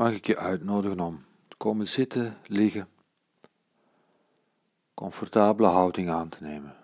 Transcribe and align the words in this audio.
mag 0.00 0.12
ik 0.12 0.26
je 0.26 0.36
uitnodigen 0.36 1.00
om 1.00 1.24
te 1.48 1.56
komen 1.56 1.86
zitten, 1.86 2.38
liggen, 2.46 2.88
comfortabele 4.94 5.68
houding 5.68 6.10
aan 6.10 6.28
te 6.28 6.42
nemen. 6.42 6.76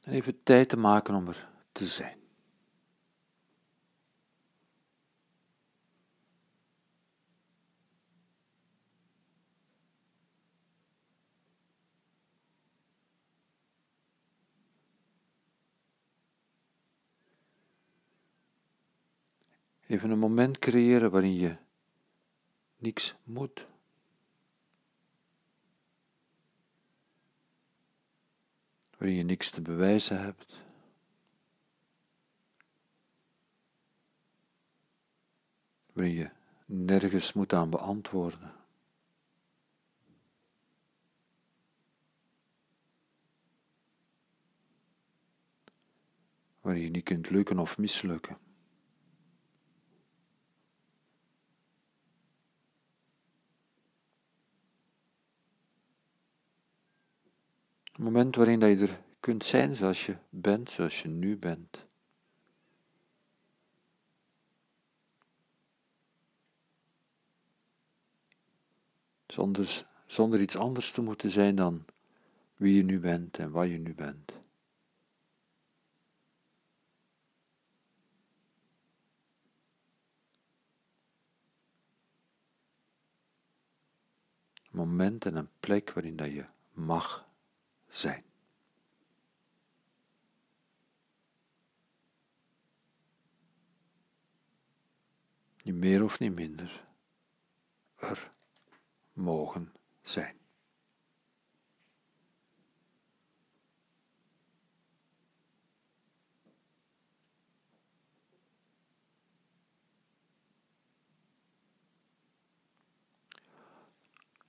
En 0.00 0.12
even 0.12 0.42
tijd 0.42 0.68
te 0.68 0.76
maken 0.76 1.14
om 1.14 1.28
er 1.28 1.48
te 1.72 1.86
zijn. 1.86 2.17
Even 19.88 20.10
een 20.10 20.18
moment 20.18 20.58
creëren 20.58 21.10
waarin 21.10 21.34
je 21.34 21.56
niks 22.76 23.14
moet. 23.24 23.64
Waarin 28.98 29.16
je 29.16 29.22
niks 29.22 29.50
te 29.50 29.60
bewijzen 29.60 30.20
hebt. 30.20 30.62
Waarin 35.92 36.14
je 36.14 36.30
nergens 36.66 37.32
moet 37.32 37.52
aan 37.52 37.70
beantwoorden. 37.70 38.52
Waarin 46.60 46.82
je 46.82 46.90
niet 46.90 47.04
kunt 47.04 47.30
lukken 47.30 47.58
of 47.58 47.78
mislukken. 47.78 48.47
Een 57.98 58.04
moment 58.04 58.36
waarin 58.36 58.60
dat 58.60 58.68
je 58.78 58.86
er 58.86 59.00
kunt 59.20 59.44
zijn 59.44 59.76
zoals 59.76 60.06
je 60.06 60.16
bent, 60.30 60.70
zoals 60.70 61.02
je 61.02 61.08
nu 61.08 61.36
bent. 61.36 61.86
Zonder, 69.26 69.84
zonder 70.06 70.40
iets 70.40 70.56
anders 70.56 70.92
te 70.92 71.02
moeten 71.02 71.30
zijn 71.30 71.54
dan 71.54 71.84
wie 72.56 72.76
je 72.76 72.82
nu 72.82 73.00
bent 73.00 73.38
en 73.38 73.50
wat 73.50 73.68
je 73.68 73.78
nu 73.78 73.94
bent. 73.94 74.32
Moment 84.70 85.24
en 85.24 85.36
een 85.36 85.50
plek 85.60 85.92
waarin 85.92 86.16
dat 86.16 86.32
je 86.32 86.46
mag 86.72 87.27
zijn. 87.88 88.24
Niet 95.62 95.74
meer 95.74 96.02
of 96.02 96.18
niet 96.18 96.34
minder. 96.34 96.86
Er 97.96 98.32
mogen 99.12 99.72
zijn. 100.02 100.37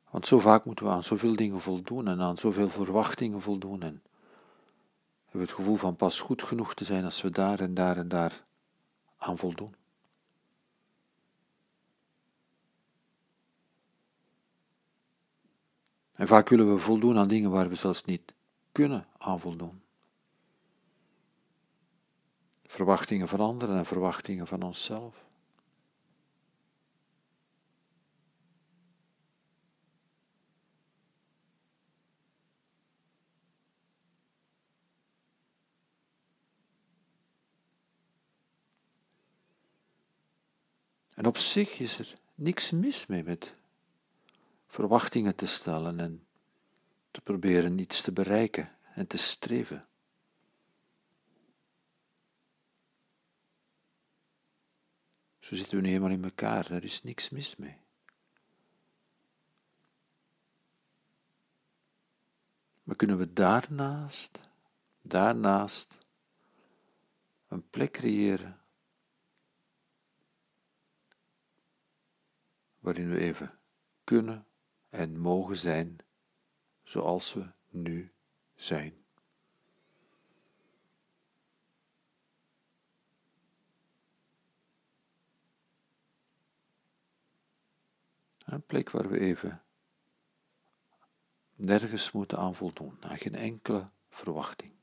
Want 0.09 0.27
zo 0.27 0.39
vaak 0.39 0.65
moeten 0.65 0.85
we 0.85 0.91
aan 0.91 1.03
zoveel 1.03 1.35
dingen 1.35 1.61
voldoen 1.61 2.07
en 2.07 2.21
aan 2.21 2.37
zoveel 2.37 2.69
verwachtingen 2.69 3.41
voldoen. 3.41 3.81
En 3.81 4.01
hebben 5.23 5.31
we 5.31 5.39
het 5.39 5.51
gevoel 5.51 5.75
van 5.75 5.95
pas 5.95 6.19
goed 6.19 6.43
genoeg 6.43 6.73
te 6.73 6.83
zijn 6.83 7.05
als 7.05 7.21
we 7.21 7.29
daar 7.29 7.59
en 7.59 7.73
daar 7.73 7.97
en 7.97 8.07
daar 8.07 8.43
aan 9.17 9.37
voldoen. 9.37 9.75
En 16.11 16.27
vaak 16.27 16.49
willen 16.49 16.73
we 16.73 16.79
voldoen 16.79 17.17
aan 17.17 17.27
dingen 17.27 17.51
waar 17.51 17.69
we 17.69 17.75
zelfs 17.75 18.03
niet 18.03 18.33
kunnen 18.71 19.07
aan 19.17 19.39
voldoen. 19.39 19.81
Verwachtingen 22.65 23.27
van 23.27 23.39
anderen 23.39 23.77
en 23.77 23.85
verwachtingen 23.85 24.47
van 24.47 24.61
onszelf. 24.61 25.28
En 41.19 41.25
op 41.25 41.37
zich 41.37 41.79
is 41.79 41.99
er 41.99 42.13
niks 42.35 42.71
mis 42.71 43.05
mee 43.05 43.23
met 43.23 43.55
verwachtingen 44.67 45.35
te 45.35 45.45
stellen 45.45 45.99
en 45.99 46.27
te 47.11 47.21
proberen 47.21 47.79
iets 47.79 48.01
te 48.01 48.11
bereiken 48.11 48.77
en 48.93 49.07
te 49.07 49.17
streven. 49.17 49.83
Zo 55.39 55.55
zitten 55.55 55.77
we 55.77 55.87
nu 55.87 55.93
eenmaal 55.93 56.09
in 56.09 56.23
elkaar, 56.23 56.67
daar 56.67 56.83
is 56.83 57.03
niks 57.03 57.29
mis 57.29 57.55
mee. 57.55 57.77
Maar 62.83 62.95
kunnen 62.95 63.17
we 63.17 63.33
daarnaast, 63.33 64.39
daarnaast, 65.01 65.97
een 67.47 67.69
plek 67.69 67.91
creëren 67.91 68.59
waarin 72.89 73.09
we 73.09 73.19
even 73.19 73.59
kunnen 74.03 74.47
en 74.89 75.19
mogen 75.19 75.57
zijn 75.57 75.97
zoals 76.83 77.33
we 77.33 77.51
nu 77.69 78.11
zijn. 78.55 79.05
Een 88.45 88.65
plek 88.65 88.89
waar 88.89 89.09
we 89.09 89.19
even 89.19 89.63
nergens 91.55 92.11
moeten 92.11 92.37
aan 92.37 92.55
voldoen, 92.55 92.97
aan 93.03 93.17
geen 93.17 93.35
enkele 93.35 93.89
verwachting. 94.09 94.78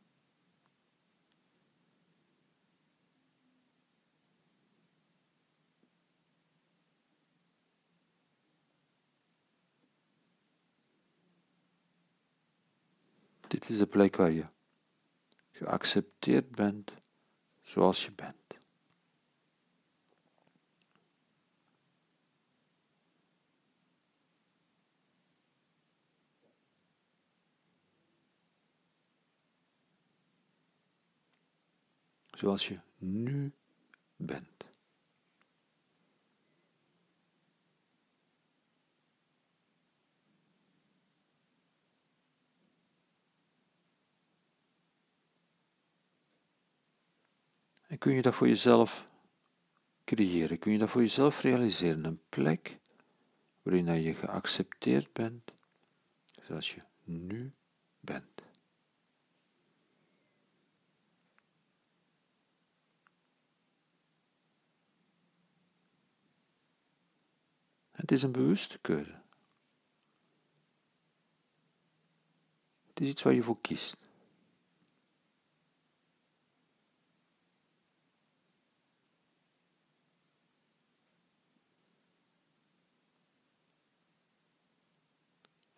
Dit 13.48 13.68
is 13.68 13.78
de 13.78 13.86
plek 13.86 14.16
waar 14.16 14.30
je 14.30 14.46
geaccepteerd 15.50 16.50
bent 16.50 16.92
zoals 17.62 18.04
je 18.04 18.12
bent. 18.12 18.34
Zoals 32.30 32.68
je 32.68 32.76
nu 32.98 33.52
bent. 34.16 34.65
En 47.96 48.02
kun 48.02 48.14
je 48.14 48.22
dat 48.22 48.34
voor 48.34 48.48
jezelf 48.48 49.04
creëren? 50.04 50.58
Kun 50.58 50.72
je 50.72 50.78
dat 50.78 50.90
voor 50.90 51.00
jezelf 51.00 51.40
realiseren? 51.40 52.04
Een 52.04 52.22
plek 52.28 52.78
waarin 53.62 54.02
je 54.02 54.14
geaccepteerd 54.14 55.12
bent 55.12 55.52
zoals 56.42 56.74
je 56.74 56.80
nu 57.04 57.52
bent. 58.00 58.42
Het 67.90 68.12
is 68.12 68.22
een 68.22 68.32
bewuste 68.32 68.78
keuze. 68.78 69.22
Het 72.86 73.00
is 73.00 73.08
iets 73.08 73.22
waar 73.22 73.32
je 73.32 73.42
voor 73.42 73.60
kiest. 73.60 74.05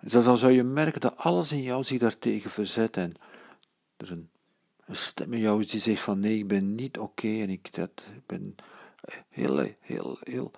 Dus 0.08 0.24
dan 0.24 0.36
zou 0.36 0.52
je 0.52 0.62
merken 0.62 1.00
dat 1.00 1.16
alles 1.16 1.52
in 1.52 1.62
jou 1.62 1.84
zich 1.84 1.98
daartegen 1.98 2.50
verzet 2.50 2.96
en 2.96 3.14
er 3.96 4.10
een, 4.10 4.30
een 4.84 4.96
stem 4.96 5.32
in 5.32 5.38
jou 5.38 5.60
is 5.60 5.68
die 5.68 5.80
zegt 5.80 6.02
van 6.02 6.20
nee, 6.20 6.38
ik 6.38 6.46
ben 6.46 6.74
niet 6.74 6.98
oké 6.98 7.28
en 7.28 7.50
ik, 7.50 7.74
dat, 7.74 8.06
ik 8.14 8.26
ben 8.26 8.54
heel, 9.28 9.74
heel, 9.80 10.18
heel, 10.20 10.50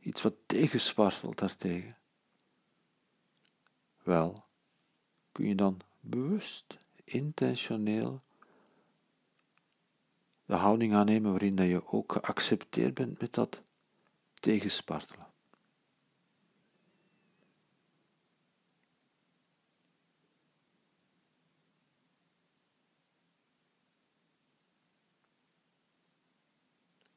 iets 0.00 0.22
wat 0.22 0.34
tegenspartelt 0.46 1.38
daartegen. 1.38 1.96
Wel, 4.02 4.44
kun 5.32 5.48
je 5.48 5.54
dan 5.54 5.80
bewust, 6.00 6.76
intentioneel 7.04 8.20
de 10.44 10.54
houding 10.54 10.94
aannemen 10.94 11.30
waarin 11.30 11.56
dat 11.56 11.66
je 11.66 11.86
ook 11.86 12.12
geaccepteerd 12.12 12.94
bent 12.94 13.20
met 13.20 13.32
dat 13.34 13.60
tegenspartelen. 14.34 15.28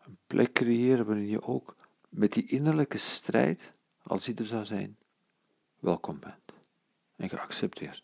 Een 0.05 0.17
plek 0.33 0.53
creëren 0.53 1.05
waarin 1.05 1.27
je 1.27 1.41
ook 1.41 1.75
met 2.09 2.33
die 2.33 2.45
innerlijke 2.45 2.97
strijd, 2.97 3.71
als 4.03 4.23
die 4.23 4.35
er 4.35 4.45
zou 4.45 4.65
zijn, 4.65 4.97
welkom 5.79 6.19
bent 6.19 6.53
en 7.15 7.29
geaccepteerd. 7.29 8.03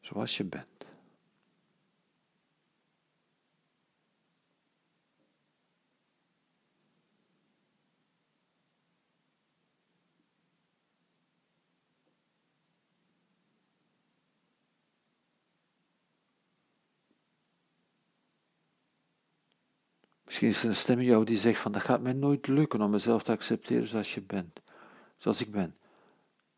Zoals 0.00 0.36
je 0.36 0.44
bent. 0.44 0.71
Misschien 20.42 20.68
is 20.70 20.76
er 20.76 20.78
een 20.78 20.84
stem 20.84 20.98
in 20.98 21.12
jou 21.12 21.24
die 21.24 21.36
zegt 21.36 21.60
van 21.60 21.72
dat 21.72 21.82
gaat 21.82 22.00
mij 22.00 22.12
nooit 22.12 22.46
lukken 22.46 22.80
om 22.80 22.90
mezelf 22.90 23.22
te 23.22 23.32
accepteren 23.32 23.86
zoals 23.86 24.14
je 24.14 24.22
bent, 24.22 24.60
zoals 25.16 25.40
ik 25.40 25.50
ben. 25.50 25.76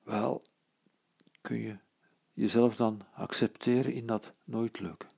Wel, 0.03 0.45
kun 1.41 1.61
je 1.61 1.79
jezelf 2.33 2.77
dan 2.77 3.01
accepteren 3.15 3.93
in 3.93 4.07
dat 4.07 4.31
nooit 4.45 4.81
lukken. 4.81 5.09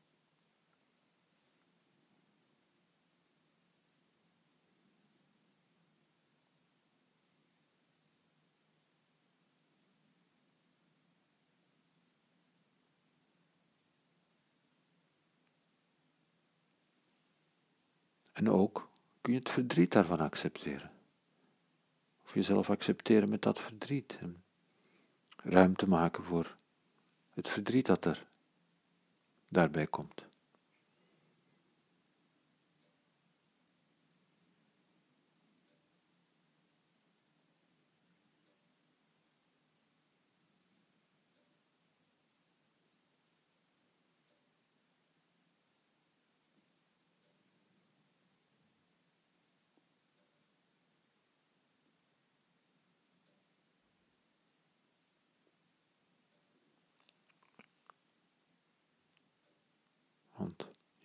En 18.36 18.50
ook 18.50 18.88
kun 19.20 19.32
je 19.32 19.38
het 19.38 19.50
verdriet 19.50 19.92
daarvan 19.92 20.20
accepteren. 20.20 20.90
Of 22.24 22.34
jezelf 22.34 22.70
accepteren 22.70 23.30
met 23.30 23.42
dat 23.42 23.60
verdriet. 23.60 24.16
En 24.20 24.42
ruimte 25.36 25.88
maken 25.88 26.24
voor 26.24 26.54
het 27.34 27.48
verdriet 27.48 27.86
dat 27.86 28.04
er 28.04 28.26
daarbij 29.48 29.86
komt. 29.86 30.25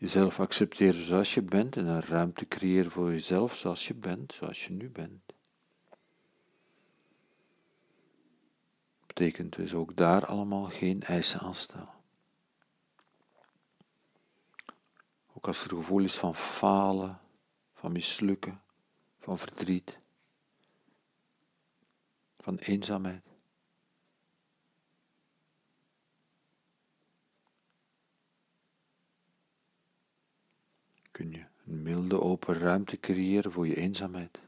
Jezelf 0.01 0.39
accepteren 0.39 1.03
zoals 1.03 1.33
je 1.33 1.41
bent 1.41 1.75
en 1.75 1.85
een 1.85 2.01
ruimte 2.01 2.47
creëren 2.47 2.91
voor 2.91 3.11
jezelf 3.11 3.55
zoals 3.55 3.87
je 3.87 3.93
bent, 3.93 4.33
zoals 4.33 4.65
je 4.65 4.73
nu 4.73 4.89
bent. 4.89 5.33
Betekent 9.05 9.55
dus 9.55 9.73
ook 9.73 9.95
daar 9.95 10.25
allemaal 10.25 10.63
geen 10.63 11.01
eisen 11.01 11.39
aan 11.39 11.55
stellen. 11.55 11.93
Ook 15.33 15.47
als 15.47 15.63
er 15.63 15.69
gevoel 15.69 16.03
is 16.03 16.17
van 16.17 16.35
falen, 16.35 17.19
van 17.73 17.91
mislukken, 17.91 18.61
van 19.19 19.37
verdriet, 19.37 19.97
van 22.37 22.57
eenzaamheid. 22.57 23.31
kun 31.21 31.31
je 31.31 31.45
een 31.71 31.83
milde 31.83 32.21
open 32.21 32.57
ruimte 32.57 32.99
creëren 32.99 33.51
voor 33.51 33.67
je 33.67 33.75
eenzaamheid. 33.75 34.39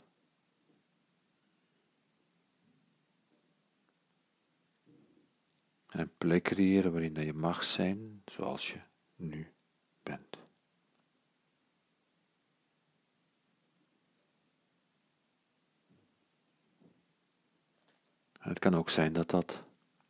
En 5.87 5.99
een 5.99 6.17
plek 6.17 6.43
creëren 6.43 6.91
waarin 6.91 7.13
je 7.13 7.33
mag 7.33 7.63
zijn 7.63 8.21
zoals 8.25 8.71
je 8.71 8.79
nu 9.15 9.51
bent. 10.03 10.37
het 18.39 18.59
kan 18.59 18.75
ook 18.75 18.89
zijn 18.89 19.13
dat 19.13 19.29
dat 19.29 19.59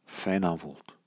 fijn 0.05 0.45
aanvoelt. 0.45 1.02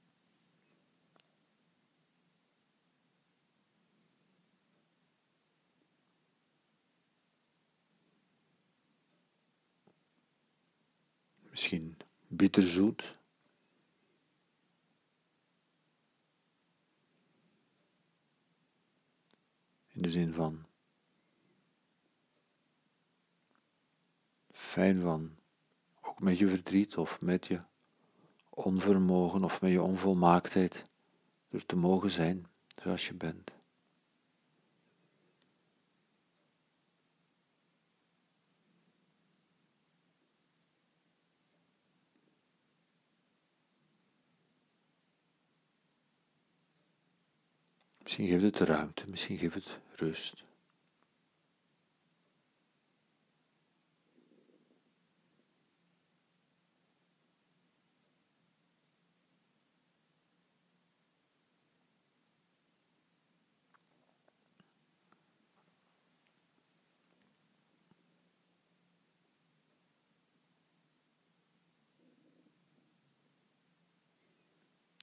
Misschien 11.67 11.97
bitterzoet. 12.27 13.11
In 19.89 20.03
de 20.03 20.11
zin 20.11 20.33
van 20.33 20.67
fijn 24.53 25.01
van, 25.01 25.37
ook 26.01 26.21
met 26.21 26.39
je 26.39 26.49
verdriet 26.49 26.97
of 26.97 27.21
met 27.21 27.47
je 27.47 27.61
onvermogen 28.51 29.45
of 29.45 29.61
met 29.61 29.71
je 29.71 29.83
onvolmaaktheid, 29.83 30.83
er 31.49 31.67
te 31.67 31.77
mogen 31.77 32.11
zijn 32.11 32.47
zoals 32.83 33.07
je 33.07 33.15
bent. 33.15 33.56
Misschien 48.17 48.41
geeft 48.41 48.59
het 48.59 48.69
ruimte, 48.69 49.05
misschien 49.11 49.39
geeft 49.39 49.55
het 49.55 49.79
rust. 49.93 50.45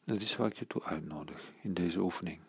Dat 0.04 0.22
is 0.22 0.36
waar 0.36 0.48
ik 0.48 0.58
je 0.58 0.68
toe 0.68 0.84
uitnodig 0.84 1.52
in 1.62 1.74
deze 1.74 2.00
oefening. 2.00 2.40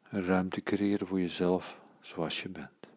ruimte 0.11 0.61
creëren 0.61 1.07
voor 1.07 1.19
jezelf 1.19 1.79
zoals 2.01 2.41
je 2.41 2.49
bent. 2.49 2.87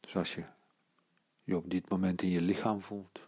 Zoals 0.00 0.34
je 0.34 0.44
je 1.44 1.56
op 1.56 1.70
dit 1.70 1.88
moment 1.88 2.22
in 2.22 2.28
je 2.28 2.40
lichaam 2.40 2.80
voelt. 2.80 3.27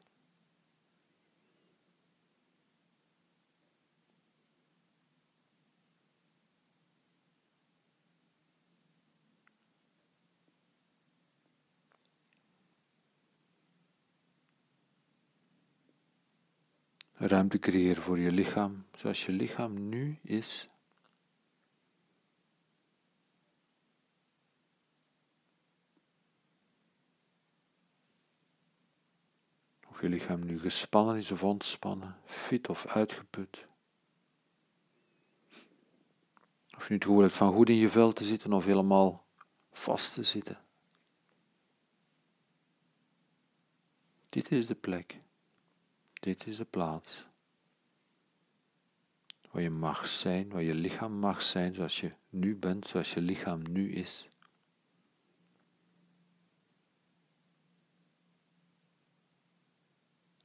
Ruimte 17.23 17.59
creëren 17.59 18.03
voor 18.03 18.19
je 18.19 18.33
lichaam, 18.33 18.85
zoals 18.95 19.27
je 19.27 19.33
lichaam 19.33 19.89
nu 19.89 20.19
is. 20.23 20.69
Of 29.89 30.01
je 30.01 30.09
lichaam 30.09 30.45
nu 30.45 30.59
gespannen 30.59 31.17
is 31.17 31.31
of 31.31 31.43
ontspannen, 31.43 32.17
fit 32.25 32.69
of 32.69 32.87
uitgeput. 32.87 33.67
Of 36.77 36.83
je 36.83 36.89
nu 36.89 36.95
het 36.95 37.05
gevoel 37.05 37.29
van 37.29 37.53
goed 37.53 37.69
in 37.69 37.77
je 37.77 37.89
vel 37.89 38.13
te 38.13 38.25
zitten 38.25 38.53
of 38.53 38.65
helemaal 38.65 39.25
vast 39.73 40.15
te 40.15 40.23
zitten. 40.23 40.59
Dit 44.29 44.51
is 44.51 44.67
de 44.67 44.75
plek. 44.75 45.21
Dit 46.21 46.47
is 46.47 46.57
de 46.57 46.65
plaats. 46.65 47.27
Waar 49.51 49.63
je 49.63 49.71
mag 49.71 50.07
zijn, 50.07 50.51
waar 50.51 50.63
je 50.63 50.75
lichaam 50.75 51.13
mag 51.13 51.43
zijn 51.43 51.75
zoals 51.75 52.01
je 52.01 52.13
nu 52.29 52.57
bent, 52.57 52.87
zoals 52.87 53.15
je 53.15 53.21
lichaam 53.21 53.63
nu 53.71 53.93
is. 53.93 54.29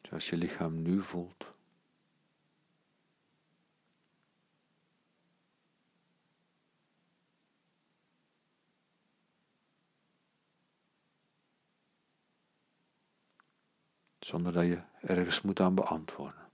Zoals 0.01 0.29
je 0.29 0.37
lichaam 0.37 0.81
nu 0.81 1.01
voelt. 1.01 1.54
Zonder 14.25 14.53
dat 14.53 14.65
je 14.65 14.81
ergens 15.01 15.41
moet 15.41 15.59
aan 15.59 15.75
beantwoorden. 15.75 16.49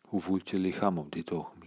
Hoe 0.00 0.20
voelt 0.20 0.48
je 0.48 0.58
lichaam 0.58 0.98
op 0.98 1.12
dit 1.12 1.32
ogenblik? 1.32 1.65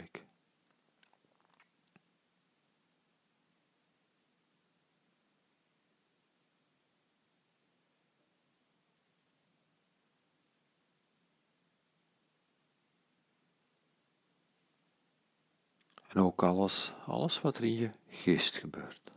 En 16.09 16.21
ook 16.21 16.43
alles, 16.43 16.93
alles 17.05 17.41
wat 17.41 17.57
er 17.57 17.63
in 17.63 17.73
je 17.73 17.89
geest 18.07 18.57
gebeurt. 18.57 19.11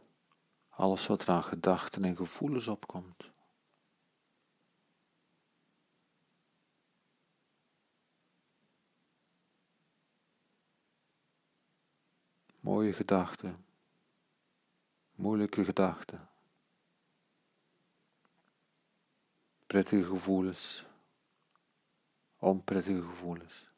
Alles 0.68 1.06
wat 1.06 1.22
er 1.22 1.28
aan 1.28 1.44
gedachten 1.44 2.04
en 2.04 2.16
gevoelens 2.16 2.68
opkomt. 2.68 3.30
Mooie 12.60 12.92
gedachten, 12.92 13.64
moeilijke 15.14 15.64
gedachten, 15.64 16.28
prettige 19.66 20.04
gevoelens, 20.04 20.84
onprettige 22.38 23.02
gevoelens. 23.02 23.71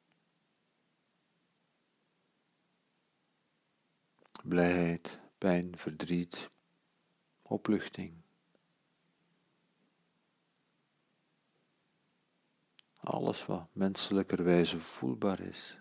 Blijheid, 4.45 5.19
pijn, 5.39 5.79
verdriet, 5.79 6.49
opluchting. 7.43 8.23
Alles 12.97 13.47
wat 13.47 13.69
menselijkerwijze 13.73 14.81
voelbaar 14.81 15.41
is. 15.41 15.79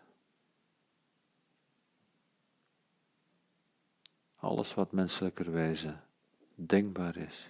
Alles 4.36 4.74
wat 4.74 4.92
menselijkerwijze 4.92 6.00
denkbaar 6.56 7.16
is. 7.16 7.50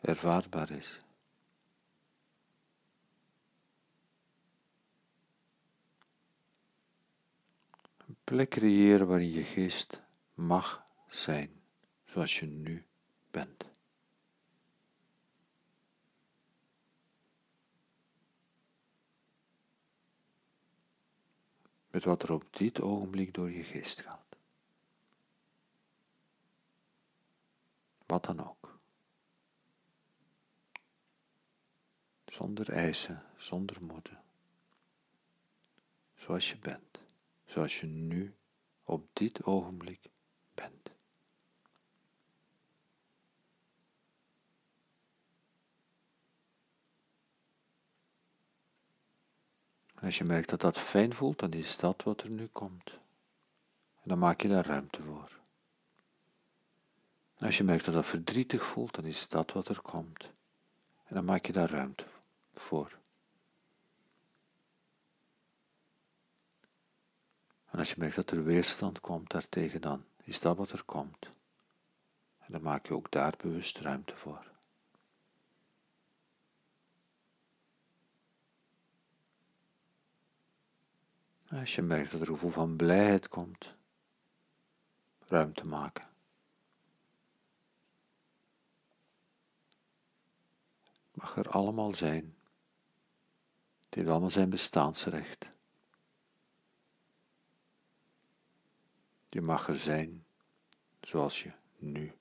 Ervaarbaar 0.00 0.70
is. 0.70 0.98
Plek 8.30 8.50
creëren 8.50 9.06
waarin 9.06 9.30
je 9.30 9.44
geest 9.44 10.02
mag 10.34 10.86
zijn 11.08 11.62
zoals 12.04 12.38
je 12.38 12.46
nu 12.46 12.86
bent. 13.30 13.64
Met 21.90 22.04
wat 22.04 22.22
er 22.22 22.32
op 22.32 22.56
dit 22.56 22.80
ogenblik 22.80 23.34
door 23.34 23.50
je 23.50 23.64
geest 23.64 24.00
gaat. 24.00 24.36
Wat 28.06 28.24
dan 28.24 28.48
ook. 28.48 28.78
Zonder 32.24 32.70
eisen, 32.70 33.22
zonder 33.36 33.82
moeten. 33.82 34.22
Zoals 36.14 36.50
je 36.50 36.58
bent 36.58 37.00
zoals 37.50 37.80
je 37.80 37.86
nu 37.86 38.34
op 38.84 39.08
dit 39.12 39.44
ogenblik 39.44 40.10
bent. 40.54 40.90
als 50.00 50.18
je 50.18 50.24
merkt 50.24 50.48
dat 50.48 50.60
dat 50.60 50.78
fijn 50.78 51.14
voelt, 51.14 51.38
dan 51.38 51.52
is 51.52 51.76
dat 51.76 52.02
wat 52.02 52.22
er 52.22 52.30
nu 52.30 52.46
komt. 52.46 52.90
En 54.02 54.08
dan 54.08 54.18
maak 54.18 54.40
je 54.40 54.48
daar 54.48 54.66
ruimte 54.66 55.02
voor. 55.02 55.38
Als 57.38 57.56
je 57.56 57.64
merkt 57.64 57.84
dat 57.84 57.94
dat 57.94 58.06
verdrietig 58.06 58.64
voelt, 58.64 58.94
dan 58.94 59.04
is 59.04 59.28
dat 59.28 59.52
wat 59.52 59.68
er 59.68 59.80
komt. 59.80 60.22
En 61.04 61.14
dan 61.14 61.24
maak 61.24 61.46
je 61.46 61.52
daar 61.52 61.70
ruimte 61.70 62.04
voor. 62.54 62.99
En 67.70 67.78
als 67.78 67.90
je 67.90 67.94
merkt 67.98 68.16
dat 68.16 68.30
er 68.30 68.44
weerstand 68.44 69.00
komt 69.00 69.30
daartegen, 69.30 69.80
dan 69.80 70.04
is 70.22 70.40
dat 70.40 70.56
wat 70.56 70.70
er 70.70 70.84
komt. 70.84 71.28
En 72.38 72.52
dan 72.52 72.62
maak 72.62 72.86
je 72.86 72.94
ook 72.94 73.10
daar 73.10 73.34
bewust 73.38 73.78
ruimte 73.78 74.16
voor. 74.16 74.50
als 81.58 81.74
je 81.74 81.82
merkt 81.82 82.10
dat 82.10 82.20
er 82.20 82.28
een 82.28 82.34
gevoel 82.34 82.50
van 82.50 82.76
blijheid 82.76 83.28
komt, 83.28 83.74
ruimte 85.26 85.64
maken. 85.64 86.08
Mag 91.12 91.36
er 91.36 91.50
allemaal 91.50 91.94
zijn. 91.94 92.34
Het 93.84 93.94
heeft 93.94 94.08
allemaal 94.08 94.30
zijn 94.30 94.50
bestaansrecht. 94.50 95.48
Je 99.32 99.40
mag 99.40 99.68
er 99.68 99.78
zijn 99.78 100.24
zoals 101.00 101.42
je 101.42 101.52
nu. 101.78 102.12